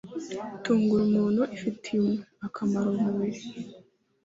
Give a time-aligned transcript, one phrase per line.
[0.63, 2.13] Tungurumu ifitiye
[2.47, 3.41] akamaro umubiri